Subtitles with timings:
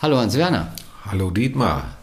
[0.00, 0.72] Hallo Hans-Werner.
[1.06, 1.96] Hallo Dietmar.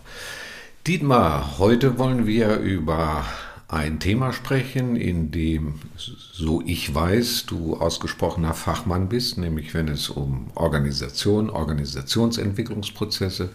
[0.86, 3.24] Dietmar, heute wollen wir über
[3.70, 10.10] ein Thema sprechen, in dem, so ich weiß, du ausgesprochener Fachmann bist, nämlich wenn es
[10.10, 13.52] um Organisation, Organisationsentwicklungsprozesse,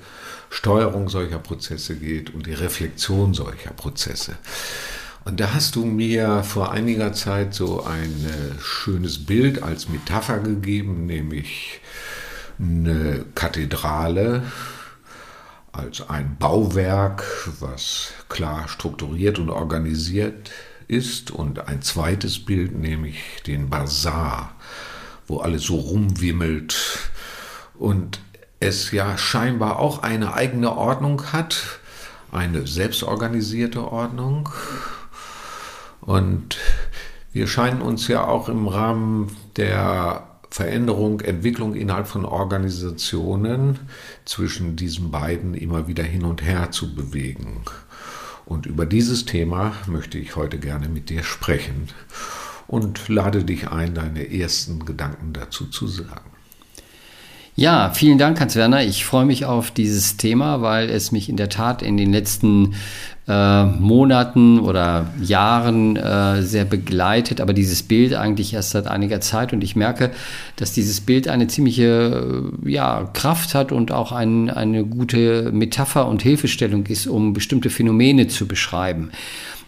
[0.48, 4.38] Steuerung solcher Prozesse geht und die Reflexion solcher Prozesse.
[5.26, 10.38] Und da hast du mir vor einiger Zeit so ein äh, schönes Bild als Metapher
[10.38, 11.82] gegeben, nämlich
[12.60, 14.42] eine Kathedrale
[15.72, 17.24] als ein Bauwerk,
[17.60, 20.50] was klar strukturiert und organisiert
[20.88, 24.54] ist und ein zweites Bild, nämlich den Bazar,
[25.26, 27.10] wo alles so rumwimmelt
[27.78, 28.20] und
[28.58, 31.80] es ja scheinbar auch eine eigene Ordnung hat,
[32.32, 34.50] eine selbstorganisierte Ordnung.
[36.00, 36.58] Und
[37.32, 43.78] wir scheinen uns ja auch im Rahmen der Veränderung, Entwicklung innerhalb von Organisationen
[44.24, 47.62] zwischen diesen beiden immer wieder hin und her zu bewegen.
[48.46, 51.88] Und über dieses Thema möchte ich heute gerne mit dir sprechen
[52.66, 56.30] und lade dich ein, deine ersten Gedanken dazu zu sagen.
[57.60, 58.84] Ja, vielen Dank, Hans-Werner.
[58.84, 62.74] Ich freue mich auf dieses Thema, weil es mich in der Tat in den letzten
[63.28, 69.52] äh, Monaten oder Jahren äh, sehr begleitet, aber dieses Bild eigentlich erst seit einiger Zeit
[69.52, 70.10] und ich merke,
[70.56, 76.08] dass dieses Bild eine ziemliche äh, ja, Kraft hat und auch ein, eine gute Metapher
[76.08, 79.10] und Hilfestellung ist, um bestimmte Phänomene zu beschreiben.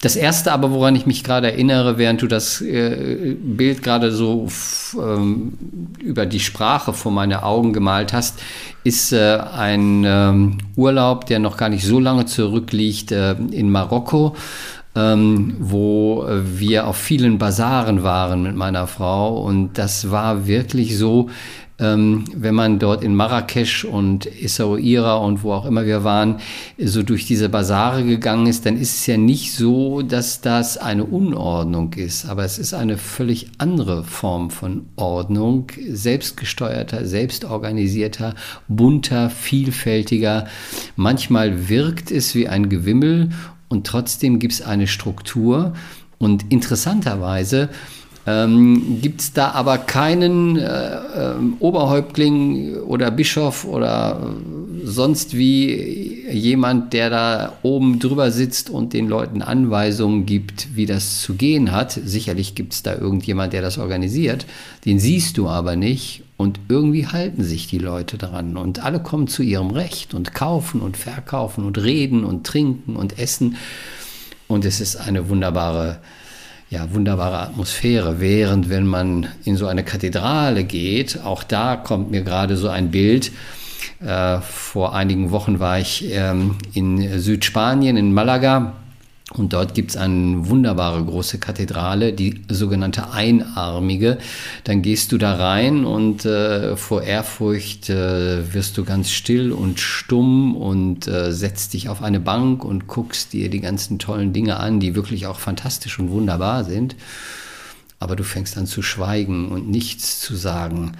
[0.03, 4.49] Das erste aber, woran ich mich gerade erinnere, während du das äh, Bild gerade so
[5.01, 5.53] ähm,
[6.01, 8.41] über die Sprache vor meine Augen gemalt hast,
[8.83, 14.35] ist äh, ein ähm, Urlaub, der noch gar nicht so lange zurückliegt, äh, in Marokko.
[14.95, 21.31] Ähm, wo wir auf vielen Basaren waren mit meiner Frau und das war wirklich so,
[21.83, 26.37] wenn man dort in Marrakesch und Essaouira und wo auch immer wir waren,
[26.79, 31.05] so durch diese Basare gegangen ist, dann ist es ja nicht so, dass das eine
[31.05, 38.37] Unordnung ist, aber es ist eine völlig andere Form von Ordnung, selbstgesteuerter, selbstorganisierter,
[38.69, 40.47] bunter, vielfältiger.
[40.95, 43.31] Manchmal wirkt es wie ein Gewimmel
[43.69, 45.73] und trotzdem gibt es eine Struktur.
[46.19, 47.71] Und interessanterweise,
[48.25, 54.35] ähm, Gibt es da aber keinen äh, äh, Oberhäuptling oder Bischof oder
[54.85, 61.21] sonst wie jemand, der da oben drüber sitzt und den Leuten Anweisungen gibt, wie das
[61.21, 61.93] zu gehen hat.
[61.93, 64.47] Sicherlich gibt es da irgendjemand, der das organisiert.
[64.85, 66.23] Den siehst du aber nicht.
[66.37, 68.57] Und irgendwie halten sich die Leute dran.
[68.57, 73.19] Und alle kommen zu ihrem Recht und kaufen und verkaufen und reden und trinken und
[73.19, 73.57] essen.
[74.49, 75.99] Und es ist eine wunderbare
[76.73, 78.19] ja, wunderbare Atmosphäre.
[78.19, 82.91] Während wenn man in so eine Kathedrale geht, auch da kommt mir gerade so ein
[82.91, 83.31] Bild.
[84.01, 88.73] Äh, vor einigen Wochen war ich ähm, in Südspanien, in Malaga
[89.31, 94.19] und dort gibt es eine wunderbare große Kathedrale, die sogenannte Einarmige.
[94.65, 99.81] Dann gehst du da rein und äh, vor Ehrfurcht äh, wirst du ganz still und
[99.81, 104.59] stumm und äh, setzt dich auf eine Bank und guckst dir die ganzen tollen Dinge
[104.59, 106.95] an, die wirklich auch fantastisch und wunderbar sind.
[108.01, 110.93] Aber du fängst an zu schweigen und nichts zu sagen.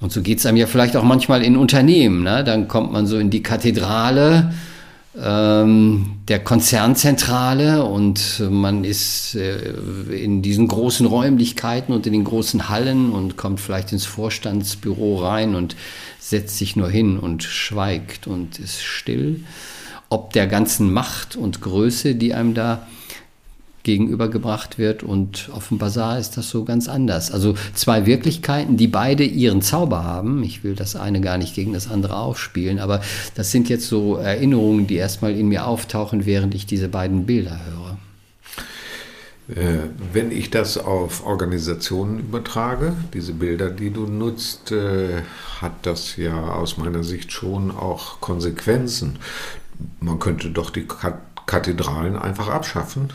[0.00, 2.22] Und so geht es einem ja vielleicht auch manchmal in Unternehmen.
[2.22, 2.44] Ne?
[2.44, 4.52] Dann kommt man so in die Kathedrale
[5.16, 9.72] der Konzernzentrale und man ist äh,
[10.10, 15.54] in diesen großen Räumlichkeiten und in den großen Hallen und kommt vielleicht ins Vorstandsbüro rein
[15.54, 15.76] und
[16.18, 19.44] setzt sich nur hin und schweigt und ist still.
[20.08, 22.86] Ob der ganzen Macht und Größe, die einem da
[23.84, 25.02] gegenübergebracht wird.
[25.02, 27.30] Und auf dem Bazar ist das so ganz anders.
[27.30, 30.42] Also zwei Wirklichkeiten, die beide ihren Zauber haben.
[30.42, 33.00] Ich will das eine gar nicht gegen das andere aufspielen, aber
[33.36, 37.60] das sind jetzt so Erinnerungen, die erstmal in mir auftauchen, während ich diese beiden Bilder
[37.64, 37.98] höre.
[39.48, 45.22] Äh, wenn ich das auf Organisationen übertrage, diese Bilder, die du nutzt, äh,
[45.60, 49.18] hat das ja aus meiner Sicht schon auch Konsequenzen.
[50.00, 50.86] Man könnte doch die
[51.46, 53.10] Kathedralen einfach abschaffen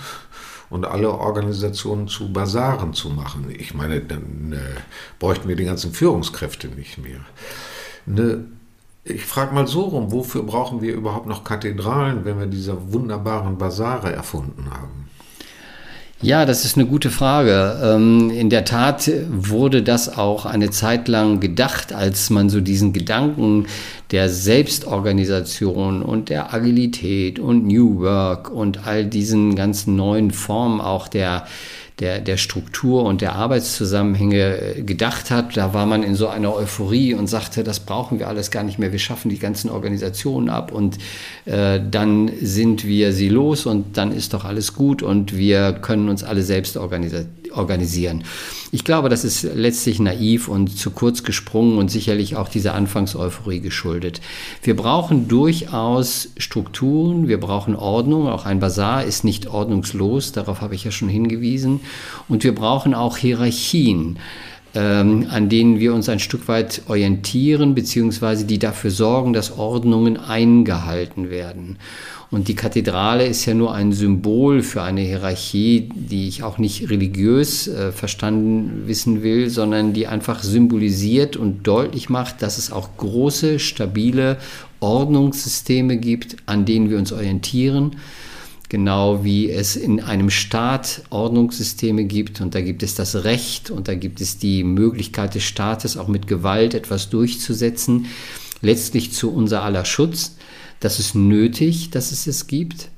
[0.69, 3.53] und alle Organisationen zu Basaren zu machen.
[3.57, 4.79] Ich meine, dann äh,
[5.19, 7.19] bräuchten wir die ganzen Führungskräfte nicht mehr.
[8.07, 8.45] Eine
[9.03, 13.57] Ich frage mal so rum, wofür brauchen wir überhaupt noch Kathedralen, wenn wir diese wunderbaren
[13.57, 15.09] Basare erfunden haben?
[16.21, 17.79] Ja, das ist eine gute Frage.
[17.81, 22.91] Ähm, in der Tat wurde das auch eine Zeit lang gedacht, als man so diesen
[22.91, 23.67] Gedanken
[24.11, 31.07] der Selbstorganisation und der Agilität und New Work und all diesen ganzen neuen Formen auch
[31.07, 31.45] der
[31.99, 35.57] der, der Struktur und der Arbeitszusammenhänge äh, gedacht hat.
[35.57, 38.79] Da war man in so einer Euphorie und sagte, das brauchen wir alles gar nicht
[38.79, 38.91] mehr.
[38.91, 40.97] Wir schaffen die ganzen Organisationen ab und
[41.45, 46.09] äh, dann sind wir sie los und dann ist doch alles gut und wir können
[46.09, 48.23] uns alle selbst organisieren organisieren.
[48.71, 53.59] Ich glaube, das ist letztlich naiv und zu kurz gesprungen und sicherlich auch dieser Anfangseuphorie
[53.59, 54.21] geschuldet.
[54.61, 58.27] Wir brauchen durchaus Strukturen, wir brauchen Ordnung.
[58.27, 61.81] Auch ein Bazar ist nicht ordnungslos, darauf habe ich ja schon hingewiesen.
[62.27, 64.19] Und wir brauchen auch Hierarchien
[64.75, 70.17] ähm, an denen wir uns ein Stück weit orientieren, beziehungsweise die dafür sorgen, dass Ordnungen
[70.17, 71.77] eingehalten werden.
[72.31, 76.89] Und die Kathedrale ist ja nur ein Symbol für eine Hierarchie, die ich auch nicht
[76.91, 82.97] religiös äh, verstanden wissen will, sondern die einfach symbolisiert und deutlich macht, dass es auch
[82.97, 84.37] große, stabile
[84.79, 87.95] Ordnungssysteme gibt, an denen wir uns orientieren.
[88.69, 93.87] Genau wie es in einem Staat Ordnungssysteme gibt und da gibt es das Recht und
[93.87, 98.05] da gibt es die Möglichkeit des Staates auch mit Gewalt etwas durchzusetzen,
[98.61, 100.35] letztlich zu unser aller Schutz.
[100.79, 102.89] Das ist nötig, dass es es gibt.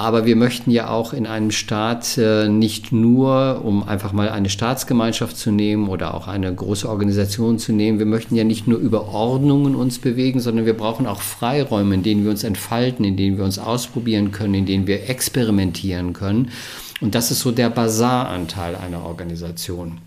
[0.00, 4.48] Aber wir möchten ja auch in einem Staat äh, nicht nur, um einfach mal eine
[4.48, 8.78] Staatsgemeinschaft zu nehmen oder auch eine große Organisation zu nehmen, wir möchten ja nicht nur
[8.78, 13.16] über Ordnungen uns bewegen, sondern wir brauchen auch Freiräume, in denen wir uns entfalten, in
[13.16, 16.52] denen wir uns ausprobieren können, in denen wir experimentieren können.
[17.00, 19.98] Und das ist so der Basaranteil einer Organisation.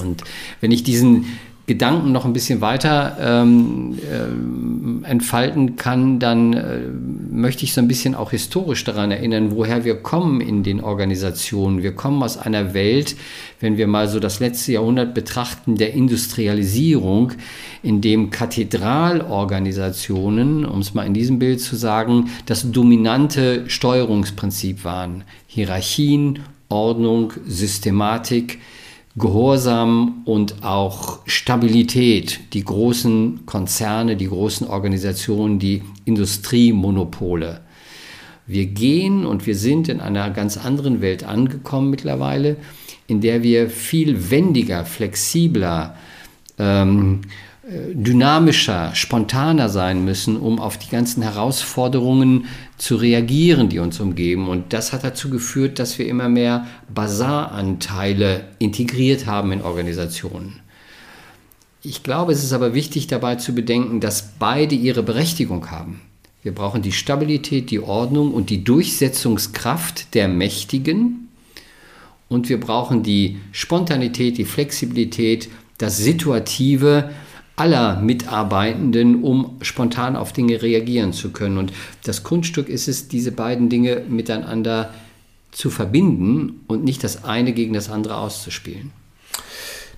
[0.00, 0.22] Und
[0.60, 1.26] wenn ich diesen
[1.68, 6.80] Gedanken noch ein bisschen weiter ähm, äh, entfalten kann, dann äh,
[7.30, 11.82] möchte ich so ein bisschen auch historisch daran erinnern, woher wir kommen in den Organisationen.
[11.82, 13.16] Wir kommen aus einer Welt,
[13.60, 17.32] wenn wir mal so das letzte Jahrhundert betrachten, der Industrialisierung,
[17.82, 25.22] in dem Kathedralorganisationen, um es mal in diesem Bild zu sagen, das dominante Steuerungsprinzip waren.
[25.46, 26.38] Hierarchien,
[26.70, 28.58] Ordnung, Systematik,
[29.18, 37.60] Gehorsam und auch Stabilität, die großen Konzerne, die großen Organisationen, die Industriemonopole.
[38.46, 42.56] Wir gehen und wir sind in einer ganz anderen Welt angekommen mittlerweile,
[43.06, 45.96] in der wir viel wendiger, flexibler,
[46.58, 47.22] ähm,
[47.68, 52.46] dynamischer, spontaner sein müssen, um auf die ganzen Herausforderungen
[52.78, 54.48] zu reagieren, die uns umgeben.
[54.48, 60.60] Und das hat dazu geführt, dass wir immer mehr Basaranteile integriert haben in Organisationen.
[61.82, 66.00] Ich glaube, es ist aber wichtig dabei zu bedenken, dass beide ihre Berechtigung haben.
[66.42, 71.28] Wir brauchen die Stabilität, die Ordnung und die Durchsetzungskraft der Mächtigen.
[72.28, 77.10] Und wir brauchen die Spontanität, die Flexibilität, das Situative,
[77.58, 81.58] aller Mitarbeitenden, um spontan auf Dinge reagieren zu können.
[81.58, 81.72] Und
[82.04, 84.94] das Kunststück ist es, diese beiden Dinge miteinander
[85.50, 88.92] zu verbinden und nicht das eine gegen das andere auszuspielen.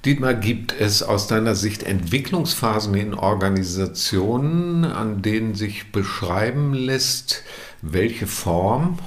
[0.06, 7.42] Dietmar, gibt es aus deiner Sicht Entwicklungsphasen in Organisationen, an denen sich beschreiben lässt,
[7.82, 8.98] welche Form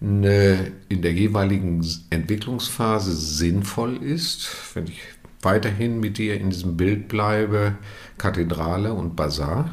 [0.00, 4.48] in der jeweiligen Entwicklungsphase sinnvoll ist?
[4.74, 5.00] Wenn ich
[5.44, 7.76] weiterhin mit dir in diesem Bild bleibe,
[8.18, 9.70] Kathedrale und Bazar?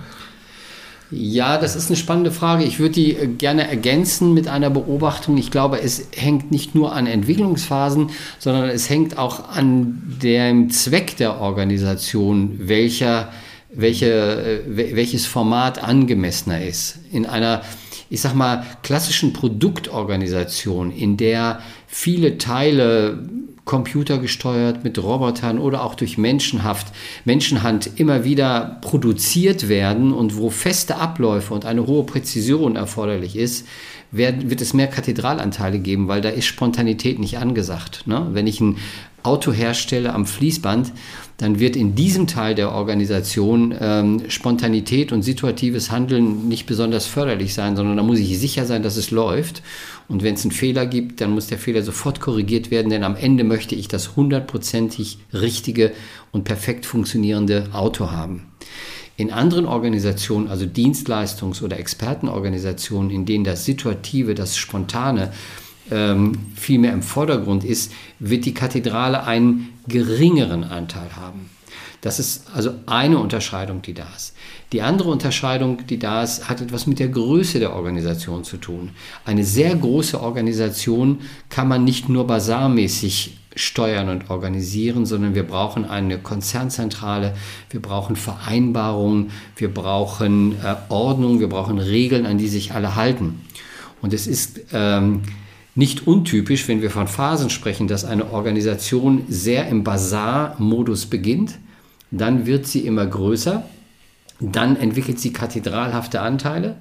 [1.14, 2.64] Ja, das ist eine spannende Frage.
[2.64, 5.38] Ich würde die äh, gerne ergänzen mit einer Beobachtung.
[5.38, 11.18] Ich glaube, es hängt nicht nur an Entwicklungsphasen, sondern es hängt auch an dem Zweck
[11.18, 13.30] der Organisation, welcher,
[13.74, 17.00] welche, äh, welches Format angemessener ist.
[17.12, 17.62] In einer,
[18.10, 23.28] ich sag mal, klassischen Produktorganisation, in der viele Teile
[23.72, 26.88] computergesteuert mit Robotern oder auch durch Menschenhaft,
[27.24, 33.66] Menschenhand immer wieder produziert werden und wo feste Abläufe und eine hohe Präzision erforderlich ist,
[34.12, 38.08] wird es mehr Kathedralanteile geben, weil da ist Spontanität nicht angesagt.
[38.08, 38.28] Ne?
[38.32, 38.78] Wenn ich ein
[39.24, 40.92] Auto herstelle am Fließband,
[41.38, 47.54] dann wird in diesem Teil der Organisation ähm, Spontanität und situatives Handeln nicht besonders förderlich
[47.54, 49.62] sein, sondern da muss ich sicher sein, dass es läuft.
[50.08, 53.16] Und wenn es einen Fehler gibt, dann muss der Fehler sofort korrigiert werden, denn am
[53.16, 55.94] Ende möchte ich das hundertprozentig richtige
[56.32, 58.48] und perfekt funktionierende Auto haben.
[59.18, 65.32] In anderen Organisationen, also Dienstleistungs- oder Expertenorganisationen, in denen das Situative, das Spontane
[65.92, 71.50] ähm, viel mehr im Vordergrund ist, wird die Kathedrale einen geringeren Anteil haben.
[72.02, 74.34] Das ist also eine Unterscheidung, die da ist.
[74.72, 78.90] Die andere Unterscheidung, die da ist, hat etwas mit der Größe der Organisation zu tun.
[79.24, 85.86] Eine sehr große Organisation kann man nicht nur basarmäßig steuern und organisieren, sondern wir brauchen
[85.86, 87.34] eine Konzernzentrale,
[87.70, 93.42] wir brauchen Vereinbarungen, wir brauchen äh, Ordnung, wir brauchen Regeln, an die sich alle halten.
[94.02, 95.22] Und es ist ähm,
[95.76, 101.58] nicht untypisch, wenn wir von Phasen sprechen, dass eine Organisation sehr im Basar-Modus beginnt,
[102.10, 103.64] dann wird sie immer größer,
[104.40, 106.78] dann entwickelt sie kathedralhafte Anteile,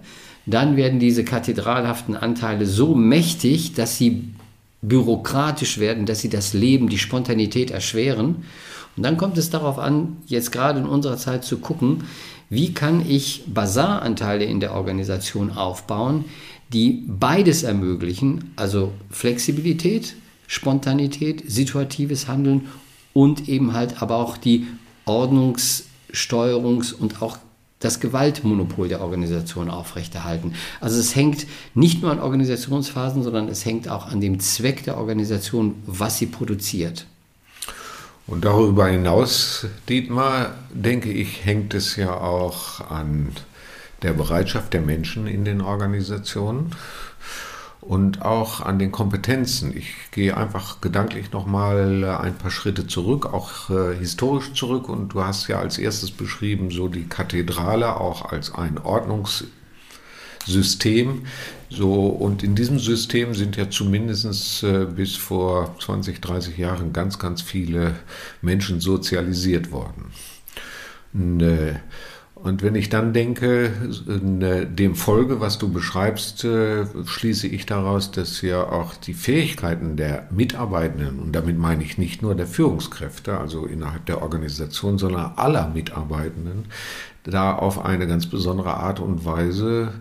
[0.46, 4.30] dann werden diese kathedralhaften Anteile so mächtig, dass sie
[4.82, 8.44] bürokratisch werden, dass sie das Leben, die Spontanität erschweren.
[8.96, 12.04] Und dann kommt es darauf an, jetzt gerade in unserer Zeit zu gucken,
[12.48, 16.24] wie kann ich Basaranteile in der Organisation aufbauen,
[16.72, 22.68] die beides ermöglichen, also Flexibilität, Spontanität, situatives Handeln
[23.12, 24.66] und eben halt aber auch die
[25.06, 27.38] Ordnungs-, Steuerungs- und auch
[27.80, 30.54] das Gewaltmonopol der Organisation aufrechterhalten.
[30.80, 34.98] Also es hängt nicht nur an Organisationsphasen, sondern es hängt auch an dem Zweck der
[34.98, 37.06] Organisation, was sie produziert.
[38.26, 43.32] Und darüber hinaus, Dietmar, denke ich, hängt es ja auch an
[44.02, 46.70] der Bereitschaft der Menschen in den Organisationen
[47.80, 49.76] und auch an den Kompetenzen.
[49.76, 54.88] Ich gehe einfach gedanklich nochmal ein paar Schritte zurück, auch äh, historisch zurück.
[54.88, 61.22] Und du hast ja als erstes beschrieben, so die Kathedrale auch als ein Ordnungssystem.
[61.70, 67.18] So, und in diesem System sind ja zumindest äh, bis vor 20, 30 Jahren ganz,
[67.18, 67.94] ganz viele
[68.42, 70.12] Menschen sozialisiert worden.
[71.14, 71.76] Und, äh,
[72.42, 73.70] und wenn ich dann denke,
[74.00, 80.26] dem Folge, was du beschreibst, äh, schließe ich daraus, dass ja auch die Fähigkeiten der
[80.30, 85.68] Mitarbeitenden, und damit meine ich nicht nur der Führungskräfte, also innerhalb der Organisation, sondern aller
[85.68, 86.66] Mitarbeitenden,
[87.24, 89.92] da auf eine ganz besondere Art und Weise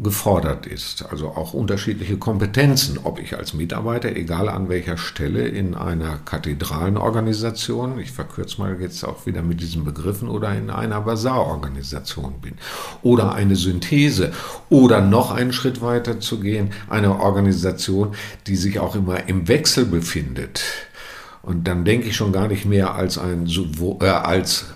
[0.00, 1.06] gefordert ist.
[1.10, 6.96] Also auch unterschiedliche Kompetenzen, ob ich als Mitarbeiter, egal an welcher Stelle in einer kathedralen
[6.96, 12.54] Organisation, ich verkürze mal jetzt auch wieder mit diesen Begriffen, oder in einer Basarorganisation bin.
[13.02, 14.32] Oder eine Synthese.
[14.68, 18.14] Oder noch einen Schritt weiter zu gehen, eine Organisation,
[18.46, 20.62] die sich auch immer im Wechsel befindet.
[21.42, 24.66] Und dann denke ich schon gar nicht mehr als ein äh, als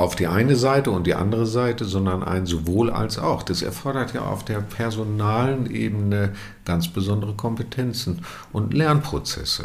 [0.00, 3.42] auf die eine Seite und die andere Seite, sondern ein sowohl als auch.
[3.42, 6.32] Das erfordert ja auf der personalen Ebene
[6.64, 9.64] ganz besondere Kompetenzen und Lernprozesse.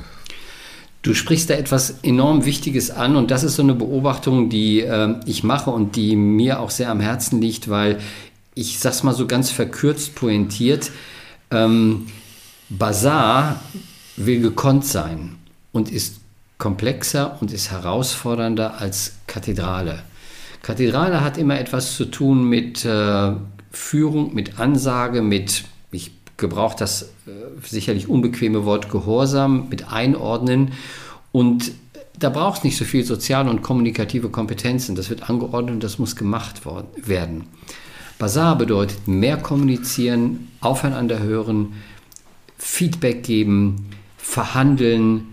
[1.02, 5.16] Du sprichst da etwas enorm Wichtiges an und das ist so eine Beobachtung, die äh,
[5.26, 8.00] ich mache und die mir auch sehr am Herzen liegt, weil
[8.56, 10.92] ich sag's mal so ganz verkürzt pointiert,
[11.52, 12.08] ähm,
[12.70, 13.60] Bazar
[14.18, 15.36] will gekonnt sein
[15.72, 16.18] und ist
[16.58, 20.04] komplexer und ist herausfordernder als Kathedrale.
[20.66, 23.34] Kathedrale hat immer etwas zu tun mit äh,
[23.70, 27.30] Führung, mit Ansage, mit, ich gebrauche das äh,
[27.62, 30.72] sicherlich unbequeme Wort Gehorsam, mit Einordnen.
[31.32, 31.72] Und
[32.18, 34.96] da braucht es nicht so viel soziale und kommunikative Kompetenzen.
[34.96, 36.62] Das wird angeordnet und das muss gemacht
[36.96, 37.44] werden.
[38.18, 41.74] Basar bedeutet mehr kommunizieren, aufeinander hören,
[42.58, 45.26] Feedback geben, verhandeln,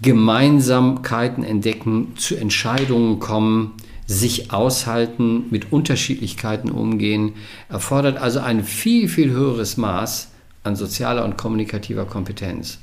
[0.00, 3.74] Gemeinsamkeiten entdecken, zu Entscheidungen kommen,
[4.08, 7.34] sich aushalten, mit Unterschiedlichkeiten umgehen,
[7.68, 10.28] erfordert also ein viel, viel höheres Maß
[10.64, 12.78] an sozialer und kommunikativer Kompetenz.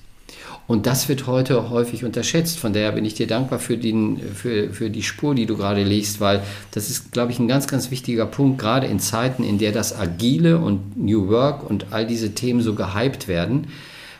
[0.67, 2.58] Und das wird heute häufig unterschätzt.
[2.58, 5.84] Von daher bin ich dir dankbar für, den, für, für die Spur, die du gerade
[5.84, 6.41] legst, weil
[6.72, 9.98] das ist, glaube ich, ein ganz, ganz wichtiger Punkt, gerade in Zeiten, in der das
[9.98, 13.67] Agile und New Work und all diese Themen so gehypt werden.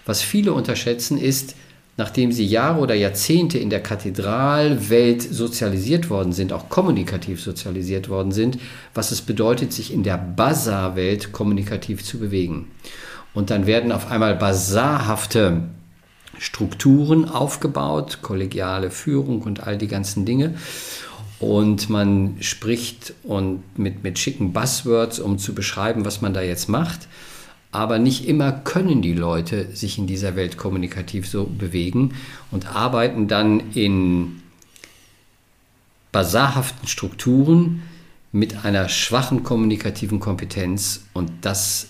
[0.06, 1.56] Was viele unterschätzen ist,
[1.98, 8.32] nachdem sie Jahre oder Jahrzehnte in der Kathedralwelt sozialisiert worden sind, auch kommunikativ sozialisiert worden
[8.32, 8.58] sind,
[8.94, 12.68] was es bedeutet, sich in der Bazar-Welt kommunikativ zu bewegen.
[13.34, 15.64] Und dann werden auf einmal basarhafte
[16.38, 20.56] Strukturen aufgebaut, kollegiale Führung und all die ganzen Dinge.
[21.40, 26.68] Und man spricht und mit, mit schicken Buzzwords, um zu beschreiben, was man da jetzt
[26.68, 27.08] macht
[27.76, 32.16] aber nicht immer können die Leute sich in dieser Welt kommunikativ so bewegen
[32.50, 34.42] und arbeiten dann in
[36.12, 37.84] basarhaften Strukturen
[38.32, 41.88] mit einer schwachen kommunikativen Kompetenz und das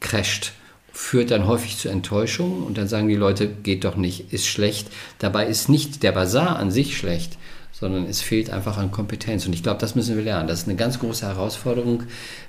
[0.00, 0.52] crasht,
[0.92, 4.88] führt dann häufig zu Enttäuschung und dann sagen die Leute, geht doch nicht, ist schlecht.
[5.20, 7.38] Dabei ist nicht der Basar an sich schlecht,
[7.82, 9.44] sondern es fehlt einfach an Kompetenz.
[9.44, 10.46] Und ich glaube, das müssen wir lernen.
[10.46, 12.04] Das ist eine ganz große Herausforderung,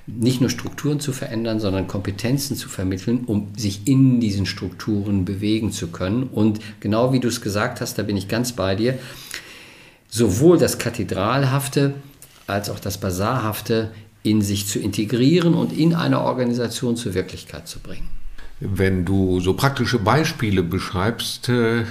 [0.06, 5.72] nicht nur Strukturen zu verändern, sondern Kompetenzen zu vermitteln, um sich in diesen Strukturen bewegen
[5.72, 6.22] zu können.
[6.22, 8.96] Und genau wie du es gesagt hast, da bin ich ganz bei dir,
[10.08, 11.94] sowohl das Kathedralhafte
[12.46, 13.90] als auch das Basarhafte
[14.22, 18.08] in sich zu integrieren und in eine Organisation zur Wirklichkeit zu bringen.
[18.60, 21.82] Wenn du so praktische Beispiele beschreibst, äh,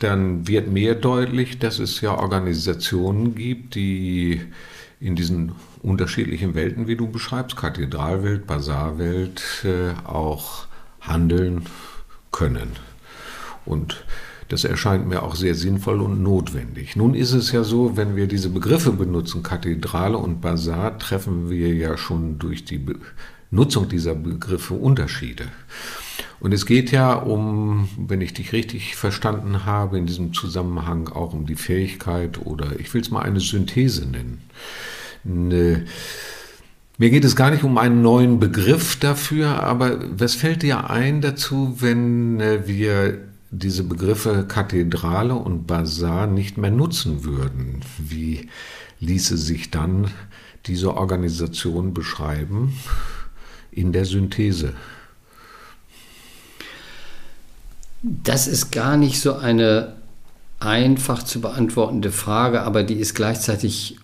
[0.00, 4.40] dann wird mir deutlich, dass es ja Organisationen gibt, die
[4.98, 5.52] in diesen
[5.82, 10.66] unterschiedlichen Welten, wie du beschreibst, Kathedralwelt, Basarwelt, äh, auch
[11.00, 11.62] handeln
[12.32, 12.72] können.
[13.64, 14.04] Und
[14.48, 16.96] das erscheint mir auch sehr sinnvoll und notwendig.
[16.96, 21.72] Nun ist es ja so, wenn wir diese Begriffe benutzen, Kathedrale und Basar, treffen wir
[21.74, 22.84] ja schon durch die
[23.50, 25.44] Nutzung dieser Begriffe Unterschiede.
[26.40, 31.34] Und es geht ja um, wenn ich dich richtig verstanden habe, in diesem Zusammenhang auch
[31.34, 34.40] um die Fähigkeit oder ich will es mal eine Synthese nennen.
[35.24, 35.84] Eine,
[36.96, 41.20] mir geht es gar nicht um einen neuen Begriff dafür, aber was fällt dir ein
[41.20, 43.18] dazu, wenn äh, wir
[43.50, 47.80] diese Begriffe Kathedrale und Basar nicht mehr nutzen würden?
[47.98, 48.48] Wie
[49.00, 50.10] ließe sich dann
[50.66, 52.72] diese Organisation beschreiben
[53.70, 54.72] in der Synthese?
[58.02, 59.94] Das ist gar nicht so eine
[60.58, 63.96] einfach zu beantwortende Frage, aber die ist gleichzeitig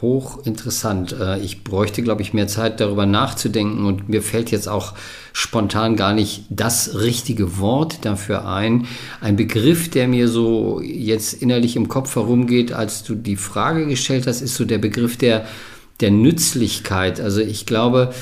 [0.00, 1.12] hochinteressant.
[1.18, 4.94] Äh, ich bräuchte, glaube ich, mehr Zeit darüber nachzudenken und mir fällt jetzt auch
[5.32, 8.86] spontan gar nicht das richtige Wort dafür ein.
[9.20, 14.26] Ein Begriff, der mir so jetzt innerlich im Kopf herumgeht, als du die Frage gestellt
[14.26, 15.46] hast, ist so der Begriff der,
[16.00, 17.20] der Nützlichkeit.
[17.20, 18.12] Also ich glaube,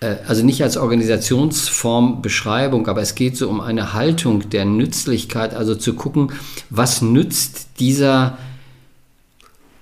[0.00, 5.74] also nicht als Organisationsform Beschreibung, aber es geht so um eine Haltung der Nützlichkeit, also
[5.74, 6.32] zu gucken,
[6.70, 8.38] was nützt dieser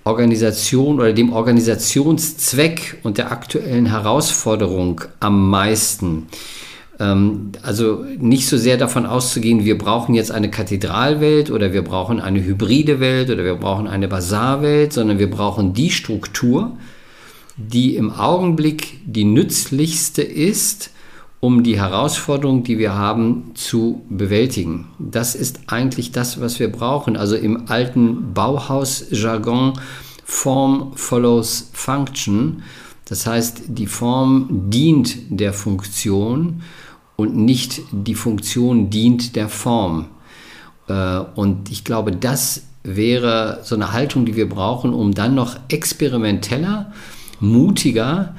[0.03, 6.27] Organisation oder dem Organisationszweck und der aktuellen Herausforderung am meisten.
[6.99, 12.19] Ähm, also nicht so sehr davon auszugehen, wir brauchen jetzt eine Kathedralwelt oder wir brauchen
[12.19, 16.77] eine hybride Welt oder wir brauchen eine Basarwelt, sondern wir brauchen die Struktur,
[17.59, 20.91] die im Augenblick die nützlichste ist,
[21.41, 24.87] um die Herausforderung, die wir haben, zu bewältigen.
[24.97, 27.15] Das ist eigentlich das, was wir brauchen.
[27.15, 29.73] Also im alten Bauhaus-Jargon,
[30.25, 32.63] Form follows Function.
[33.05, 36.61] Das heißt, die Form dient der Funktion
[37.15, 40.05] und nicht die Funktion dient der Form.
[40.87, 45.57] Äh, und ich glaube, das wäre so eine Haltung, die wir brauchen, um dann noch
[45.69, 46.91] experimenteller,
[47.39, 48.35] mutiger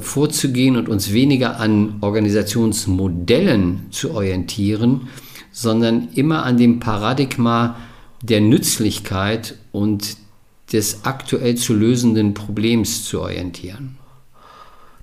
[0.00, 5.08] vorzugehen und uns weniger an Organisationsmodellen zu orientieren,
[5.52, 7.76] sondern immer an dem Paradigma
[8.22, 10.16] der Nützlichkeit und
[10.72, 13.96] des aktuell zu lösenden Problems zu orientieren.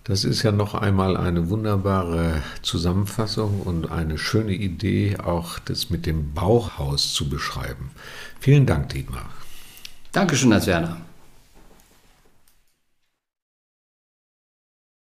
[0.03, 6.05] Das ist ja noch einmal eine wunderbare Zusammenfassung und eine schöne Idee, auch das mit
[6.05, 7.91] dem Bauhaus zu beschreiben.
[8.41, 9.29] Vielen Dank, Dietmar.
[10.11, 10.97] Dankeschön, Hans Werner.